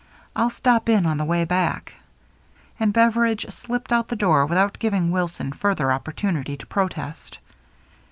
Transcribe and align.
I'll 0.35 0.49
stop 0.49 0.89
in 0.89 1.05
on 1.05 1.17
the 1.17 1.25
way 1.25 1.45
back." 1.45 1.93
And 2.79 2.91
Beveridge 2.91 3.45
slipped 3.51 3.93
out 3.93 4.07
the 4.07 4.15
door 4.15 4.47
without 4.47 4.79
giving 4.79 5.11
Wilson 5.11 5.51
further 5.51 5.89
opportu 5.89 6.31
nity 6.33 6.57
to 6.57 6.65
protest. 6.65 7.37